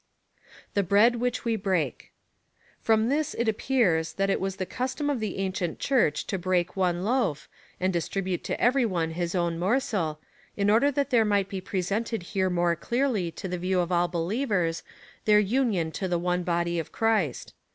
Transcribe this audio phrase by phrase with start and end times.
[0.73, 2.11] The bread which we break.
[2.79, 6.75] From this it appears, that it was the custom of the ancient Church to break
[6.75, 7.47] one loaf,
[7.79, 10.19] and distribute to every one his own morsel,
[10.57, 14.81] in order that there might be presented more clearly to the view of all believers
[15.25, 17.53] their union to the one body of Christ.